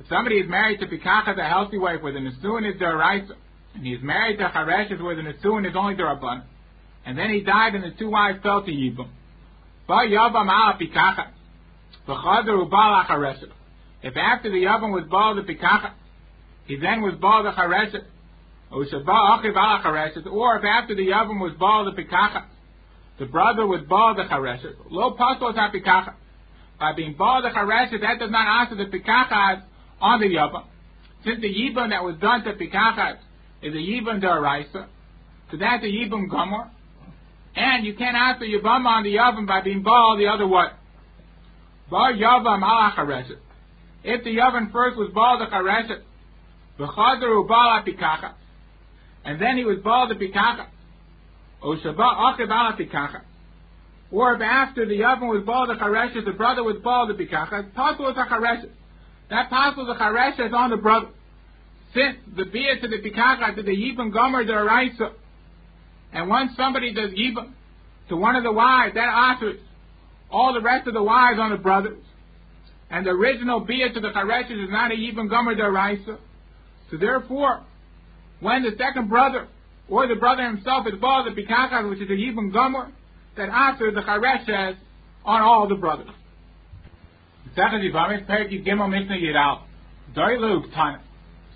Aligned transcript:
If 0.00 0.06
somebody 0.08 0.36
is 0.36 0.48
married 0.48 0.78
to 0.78 0.86
Pikacha, 0.86 1.34
the 1.34 1.42
healthy 1.42 1.76
wife, 1.76 2.02
where 2.02 2.12
the 2.12 2.20
Nisuin 2.20 2.72
is 2.72 2.78
the 2.78 2.84
Araisa, 2.84 3.34
and 3.74 3.84
he 3.84 3.94
is 3.94 4.02
married 4.02 4.38
to 4.38 4.44
Chareshet, 4.44 5.02
where 5.02 5.16
the 5.16 5.22
Nisuin 5.22 5.66
is 5.68 5.74
only 5.74 5.96
the 5.96 6.04
Rabban, 6.04 6.44
and 7.04 7.18
then 7.18 7.30
he 7.30 7.40
died 7.42 7.74
and 7.74 7.82
the 7.82 7.90
two 7.98 8.10
wives 8.10 8.38
fell 8.44 8.62
to 8.64 8.70
Yibam. 8.70 9.08
If 14.02 14.16
after 14.16 14.50
the 14.50 14.56
Yavam 14.56 14.92
was 14.92 15.04
Baal 15.10 15.34
the 15.34 15.42
Pikacha, 15.42 15.92
he 16.66 16.76
then 16.76 17.02
was 17.02 17.14
Baal 17.16 17.42
the 17.42 17.50
Chareshet, 17.50 18.04
or 18.70 18.84
if 18.84 20.64
after 20.64 20.94
the 20.94 21.08
Yavam 21.08 21.40
was 21.40 21.54
Baal 21.58 21.84
the 21.86 21.92
Pikacha, 22.00 22.44
the 23.18 23.26
brother 23.26 23.66
was 23.66 23.82
Baal 23.88 24.14
the 24.14 24.22
Chareshet. 24.22 24.74
Lo 24.90 25.16
Pasol 25.16 25.54
Pikacha. 25.54 26.14
By 26.78 26.92
being 26.94 27.14
Baal 27.14 27.42
the 27.42 27.48
Chareshet, 27.48 28.00
that 28.00 28.18
does 28.18 28.30
not 28.30 28.62
answer 28.62 28.76
the 28.76 28.86
Pikachas 28.86 29.62
on 30.00 30.20
the 30.20 30.26
Yavam. 30.26 30.64
Since 31.24 31.40
the 31.40 31.48
Yibam 31.48 31.90
that 31.90 32.04
was 32.04 32.16
done 32.20 32.44
to 32.44 32.52
Pikachas 32.52 33.18
is 33.62 33.74
a 33.74 33.76
Yibam 33.76 34.22
Daraisa, 34.22 34.86
so 35.50 35.56
that's 35.56 35.82
a 35.82 35.88
Yibam 35.88 36.28
Gomor. 36.28 36.70
And 37.56 37.84
you 37.84 37.94
can't 37.94 38.16
answer 38.16 38.44
Yibam 38.44 38.86
on 38.86 39.02
the 39.02 39.16
Yavam 39.16 39.48
by 39.48 39.62
being 39.62 39.82
Baal 39.82 40.16
the 40.16 40.28
other 40.28 40.46
what? 40.46 40.74
Baal 41.90 42.12
Yavam 42.12 42.62
ala 42.62 42.94
Chareshet. 42.96 43.38
If 44.04 44.22
the 44.22 44.36
Yavam 44.36 44.70
first 44.70 44.96
was 44.96 45.10
Baal 45.12 45.40
the 45.40 45.46
Chareshet, 45.46 46.02
V'chadaru 46.78 47.48
Baal 47.48 47.82
Pikacha, 47.82 48.34
and 49.24 49.42
then 49.42 49.56
he 49.56 49.64
was 49.64 49.78
Baal 49.82 50.06
the 50.06 50.14
Pikacha, 50.14 50.66
or 51.60 51.74
if 51.74 51.86
after 54.40 54.86
the 54.86 54.94
Yavam 54.94 55.28
was 55.28 55.44
Baal 55.44 55.66
the 55.66 55.74
Chareshet, 55.74 56.24
the 56.24 56.32
brother 56.32 56.62
was 56.62 56.76
Baal 56.82 57.06
the 57.08 57.14
Pikacha, 57.14 57.72
Pasul 57.74 58.06
was 58.06 58.16
a 58.16 58.24
Chareshet. 58.32 58.70
That 59.30 59.50
Pasul 59.50 59.86
the 59.86 59.94
Chareshet 59.94 60.46
is 60.48 60.54
on 60.54 60.70
the 60.70 60.76
brother. 60.76 61.08
Since 61.94 62.16
the 62.36 62.44
Bia 62.44 62.80
to 62.80 62.88
the 62.88 62.98
Pikacha 62.98 63.56
to 63.56 63.62
the 63.62 63.72
Yibam 63.72 64.12
Gomer 64.12 64.44
the 64.44 64.52
Araisa, 64.52 65.12
and 66.12 66.28
once 66.28 66.52
somebody 66.56 66.94
does 66.94 67.10
Yibam 67.10 67.52
to 68.08 68.16
one 68.16 68.36
of 68.36 68.44
the 68.44 68.52
wives, 68.52 68.94
that 68.94 69.08
offers 69.08 69.60
all 70.30 70.54
the 70.54 70.60
rest 70.60 70.86
of 70.86 70.94
the 70.94 71.02
wives 71.02 71.38
on 71.40 71.50
the 71.50 71.56
brothers. 71.56 72.02
And 72.90 73.04
the 73.04 73.10
original 73.10 73.60
Bia 73.60 73.92
to 73.92 74.00
the 74.00 74.08
Chareshet 74.08 74.64
is 74.64 74.70
not 74.70 74.92
a 74.92 74.94
Yibam 74.94 75.28
Gomer 75.28 75.54
the 75.54 75.62
Araisa. 75.62 76.18
So 76.90 76.96
therefore, 76.96 77.64
when 78.40 78.62
the 78.62 78.70
second 78.78 79.08
brother 79.08 79.48
or 79.88 80.06
the 80.06 80.16
brother 80.16 80.42
himself 80.44 80.86
is 80.86 80.94
Baal 81.00 81.24
the 81.24 81.30
Pikachas, 81.30 81.88
which 81.88 82.00
is 82.00 82.10
a 82.10 82.12
Yibam 82.12 82.52
Gomer, 82.52 82.92
that 83.36 83.48
after 83.48 83.90
the 83.90 84.00
Chareshes 84.00 84.76
on 85.24 85.42
all 85.42 85.68
the 85.68 85.74
brothers. 85.74 86.10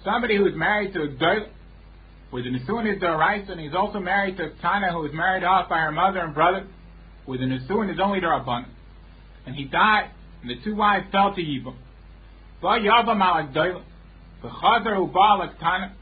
Somebody 0.05 0.37
who 0.37 0.47
is 0.47 0.55
married 0.55 0.93
to 0.95 1.03
a 1.03 1.09
Gdoil, 1.09 1.49
with 2.33 2.45
the 2.45 2.51
Nisuin 2.51 2.93
is 2.93 3.01
the 3.01 3.07
Arais, 3.07 3.49
and 3.51 3.61
he's 3.61 3.75
also 3.75 4.01
married 4.01 4.39
to 4.39 4.45
a 4.45 4.51
Tana, 4.63 4.91
who 4.93 5.01
was 5.01 5.13
married 5.13 5.45
off 5.45 5.69
by 5.69 5.79
her 5.79 5.93
mother 5.93 6.21
and 6.21 6.35
brother, 6.35 6.67
with 7.27 7.41
the 7.41 7.47
Nisuin 7.47 7.93
is 7.93 8.01
only 8.03 8.21
the 8.21 8.27
Rabban. 8.27 8.65
And 9.47 9.55
he 9.55 9.65
died, 9.65 10.11
and 10.41 10.51
the 10.51 10.57
two 10.65 10.75
wives 10.75 11.07
fell 11.13 11.35
to 11.35 11.41
Yibam. 11.43 11.75
Ba 12.63 12.79
Yavam 12.81 13.21
al 13.21 13.49
Gdoil, 13.49 13.83
V'chazar 14.43 14.97
hu 14.97 15.09
Baal 15.09 15.47
Tana, 15.61 15.95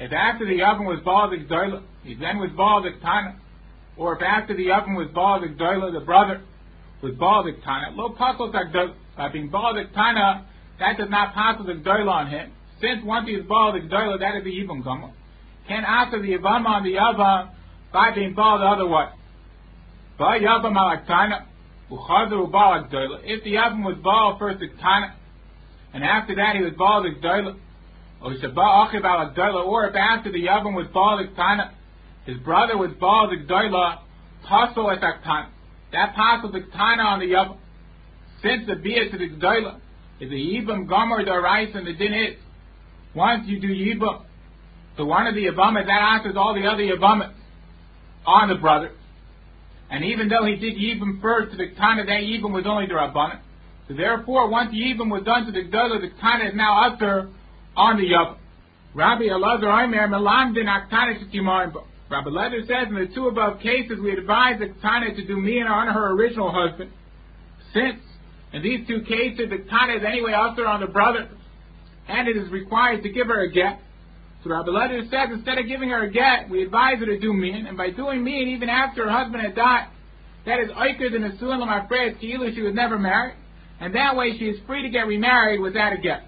If 0.00 0.12
after 0.12 0.46
the 0.46 0.52
Yavam 0.52 0.86
was 0.86 1.00
Baal 1.04 1.30
the 1.30 1.36
Gdoila, 1.36 1.82
he 2.04 2.14
then 2.14 2.38
was 2.38 2.50
Baal 2.56 2.82
the 2.82 2.92
Tana. 3.02 3.36
Or 3.96 4.16
if 4.16 4.22
after 4.22 4.56
the 4.56 4.66
Yavam 4.66 4.96
was 4.96 5.08
Baal 5.14 5.40
the 5.40 5.48
Gdoila, 5.48 5.92
the 5.92 6.00
brother 6.00 6.42
was 7.02 7.14
Baal 7.14 7.44
the 7.44 7.52
Tana. 7.64 7.90
Lo 7.94 8.14
Pasal 8.18 8.94
By 9.16 9.28
being 9.28 9.50
Baal 9.50 9.74
the 9.74 9.84
Tana, 9.94 10.46
that 10.78 10.96
does 10.96 11.10
not 11.10 11.34
pass 11.34 11.58
the 11.58 11.72
Gdoila 11.74 12.08
on 12.08 12.30
him. 12.30 12.52
Since 12.80 13.04
once 13.04 13.28
he 13.28 13.34
is 13.34 13.44
Baal 13.46 13.72
the 13.72 13.80
Gdoila, 13.80 14.18
that 14.20 14.36
is 14.36 14.44
the 14.44 14.50
Yibam 14.50 14.82
Gama. 14.84 15.12
Can 15.68 15.84
after 15.84 16.20
the 16.22 16.28
Yibam 16.28 16.64
on 16.64 16.82
the 16.82 16.94
Yava, 16.94 17.50
by 17.92 18.14
being 18.14 18.34
Baal 18.34 18.58
the 18.58 18.64
other 18.64 18.86
what? 18.86 19.12
Ba 20.18 20.38
Yabam 20.40 20.76
Alak 20.76 21.06
Tana. 21.06 21.46
Uchadru 21.90 22.50
Baal 22.50 22.84
Gdoila. 22.84 23.20
If 23.24 23.44
the 23.44 23.54
Yavam 23.54 23.84
was 23.84 23.96
Baal 24.02 24.38
first 24.38 24.60
the 24.60 24.68
Tana, 24.80 25.16
and 25.92 26.04
after 26.04 26.34
that 26.36 26.56
he 26.56 26.62
was 26.62 26.72
bald 26.76 27.04
Baal 27.04 27.14
Gdoila, 27.14 27.56
or 28.22 28.32
oh, 28.32 28.36
Shabbat 28.36 28.92
Achiv 28.92 29.34
Gdoila, 29.34 29.66
or 29.66 29.86
if 29.86 29.96
after 29.96 30.30
the 30.30 30.44
Yavam 30.46 30.74
was 30.74 30.86
Baal 30.92 31.24
Tana, 31.36 31.72
his 32.26 32.38
brother 32.38 32.76
was 32.76 32.90
Baal 33.00 33.28
Gdoila, 33.28 33.98
Pasol 34.48 34.96
et 34.96 35.00
Tana. 35.00 35.50
That 35.92 36.14
Pasol 36.14 36.52
Tana 36.52 37.02
on 37.02 37.20
the 37.20 37.26
Yavam, 37.26 37.56
since 38.42 38.66
the 38.66 38.76
Bia 38.76 39.10
to 39.10 39.18
the 39.18 39.28
Gdoila 39.30 39.80
is 40.20 40.30
a 40.30 40.34
Yibam 40.34 40.88
Gomer 40.88 41.24
the 41.24 41.38
rice 41.40 41.70
and 41.74 41.86
the 41.86 41.94
Din 41.94 42.12
is, 42.12 42.36
once 43.14 43.46
you 43.46 43.60
do 43.60 43.68
Yibam, 43.68 44.22
to 44.96 45.04
one 45.04 45.26
of 45.26 45.34
the 45.34 45.46
Yabamas, 45.46 45.86
that 45.86 46.02
answers 46.14 46.36
all 46.36 46.54
the 46.54 46.68
other 46.68 46.82
Yabamas 46.82 47.32
on 48.26 48.48
the 48.48 48.56
brother. 48.56 48.92
And 49.90 50.04
even 50.04 50.28
though 50.28 50.44
he 50.44 50.56
did 50.56 50.76
Yibam 50.76 51.20
first 51.20 51.52
to 51.52 51.56
the 51.56 51.74
Tana, 51.76 52.04
that 52.04 52.20
Yibam 52.20 52.52
was 52.52 52.64
only 52.66 52.86
the 52.86 52.94
Rabbanah. 52.94 53.40
Therefore, 53.96 54.48
once 54.48 54.70
the 54.70 54.78
Yibam 54.78 55.10
was 55.10 55.24
done 55.24 55.46
to 55.46 55.52
the 55.52 55.64
Gdola, 55.64 56.00
the 56.00 56.10
Tana 56.20 56.50
is 56.50 56.54
now 56.54 56.92
usher 56.92 57.28
on 57.76 57.96
the 57.96 58.04
Yavam. 58.04 58.36
Rabbi 58.94 59.24
Elazar 59.24 59.84
Omer, 59.84 60.08
Melam 60.08 60.54
din 60.54 60.66
Aktana 60.66 61.18
Rabbi 62.08 62.28
Eliezer 62.28 62.66
says 62.66 62.88
in 62.88 62.94
the 62.94 63.08
two 63.14 63.28
above 63.28 63.60
cases, 63.60 63.98
we 64.02 64.12
advise 64.12 64.58
the 64.58 64.74
Tana 64.80 65.14
to 65.14 65.26
do 65.26 65.36
Mina 65.36 65.70
on 65.70 65.88
her 65.88 66.12
original 66.12 66.52
husband. 66.52 66.90
Since, 67.72 67.98
in 68.52 68.62
these 68.62 68.86
two 68.86 69.02
cases, 69.02 69.50
the 69.50 69.58
Tana 69.68 69.98
is 69.98 70.02
anyway 70.06 70.32
usher 70.32 70.66
on 70.66 70.80
the 70.80 70.88
brother, 70.88 71.28
and 72.08 72.28
it 72.28 72.36
is 72.36 72.50
required 72.50 73.02
to 73.02 73.08
give 73.10 73.26
her 73.26 73.42
a 73.42 73.50
get. 73.50 73.80
So 74.42 74.50
Rabbi 74.50 74.68
Eliezer 74.68 75.08
says, 75.10 75.28
instead 75.32 75.58
of 75.58 75.66
giving 75.66 75.90
her 75.90 76.04
a 76.04 76.10
get, 76.10 76.48
we 76.48 76.62
advise 76.62 76.98
her 76.98 77.06
to 77.06 77.18
do 77.18 77.32
Min, 77.32 77.66
and 77.66 77.76
by 77.76 77.90
doing 77.90 78.22
Min, 78.22 78.54
even 78.54 78.68
after 78.68 79.04
her 79.04 79.10
husband 79.10 79.42
had 79.42 79.54
died, 79.54 79.88
that 80.46 80.60
is 80.60 80.70
Oiker 80.70 81.12
than 81.12 81.24
a 81.24 81.30
Sulam 81.36 81.84
Afraid, 81.84 82.16
she 82.20 82.36
was 82.36 82.74
never 82.74 82.98
married 82.98 83.34
and 83.80 83.94
that 83.94 84.16
way 84.16 84.38
she 84.38 84.44
is 84.46 84.58
free 84.66 84.82
to 84.82 84.90
get 84.90 85.06
remarried 85.06 85.60
without 85.60 85.92
a 85.92 85.98
get. 85.98 86.22